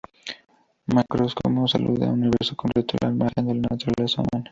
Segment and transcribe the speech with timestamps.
[0.95, 4.49] Macrocosmos alude a un universo completo, al margen de la naturaleza humana.